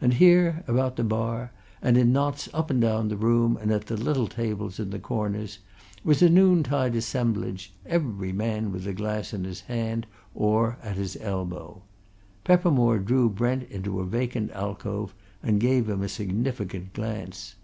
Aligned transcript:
And 0.00 0.14
here, 0.14 0.62
about 0.68 0.94
the 0.94 1.02
bar, 1.02 1.50
and 1.82 1.98
in 1.98 2.12
knots 2.12 2.48
up 2.54 2.70
and 2.70 2.80
down 2.80 3.08
the 3.08 3.16
room 3.16 3.58
and 3.60 3.72
at 3.72 3.86
the 3.88 3.96
little 3.96 4.28
tables 4.28 4.78
in 4.78 4.90
the 4.90 5.00
corners, 5.00 5.58
was 6.04 6.22
a 6.22 6.28
noontide 6.28 6.94
assemblage, 6.94 7.72
every 7.84 8.30
man 8.30 8.70
with 8.70 8.86
a 8.86 8.92
glass 8.92 9.32
in 9.34 9.42
his 9.42 9.62
hand 9.62 10.06
or 10.32 10.78
at 10.80 10.94
his 10.94 11.16
elbow. 11.20 11.82
Peppermore 12.44 13.00
drew 13.00 13.28
Brent 13.28 13.68
into 13.68 13.98
a 13.98 14.06
vacant 14.06 14.52
alcove 14.52 15.12
and 15.42 15.58
gave 15.58 15.88
him 15.88 16.02
a 16.02 16.08
significant 16.08 16.92
glance. 16.92 17.56